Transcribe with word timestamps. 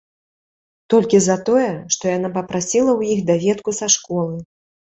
Толькі 0.93 1.17
за 1.25 1.35
тое, 1.49 1.67
што 1.97 2.03
яна 2.17 2.33
папрасіла 2.39 2.91
ў 2.99 3.17
іх 3.17 3.23
даведку 3.29 3.79
са 3.83 3.95
школы. 3.99 4.35